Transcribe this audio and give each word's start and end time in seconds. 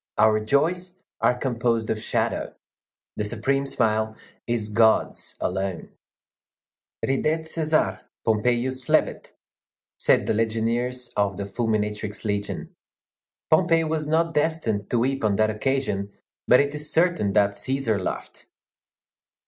Our 0.17 0.39
joys 0.43 0.97
are 1.19 1.35
composed 1.37 1.91
of 1.91 2.01
shadow. 2.01 2.55
The 3.17 3.23
supreme 3.23 3.67
smile 3.67 4.15
is 4.47 4.67
God's 4.69 5.35
alone. 5.39 5.91
Ridet 7.05 7.41
Cæsar, 7.41 8.01
Pompeius 8.25 8.81
flebit, 8.81 9.33
said 9.99 10.25
the 10.25 10.33
legionaries 10.33 11.13
of 11.15 11.37
the 11.37 11.43
Fulminatrix 11.43 12.25
Legion. 12.25 12.73
Pompey 13.51 13.83
was 13.83 14.07
not 14.07 14.33
destined 14.33 14.89
to 14.89 14.97
weep 14.97 15.23
on 15.23 15.35
that 15.35 15.51
occasion, 15.51 16.11
but 16.47 16.59
it 16.59 16.73
is 16.73 16.91
certain 16.91 17.33
that 17.33 17.51
Cæsar 17.51 18.01
laughed. 18.03 18.47